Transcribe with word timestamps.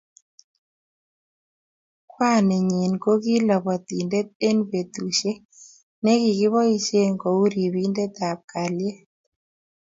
kwaninyi 2.11 2.81
koki 3.03 3.35
labatitendet 3.47 4.27
eng 4.47 4.61
betushek 4.69 5.39
nikiboishei 6.03 7.11
kou 7.21 7.41
ripindet 7.53 8.15
ab 8.29 8.39
kalyet 8.51 8.99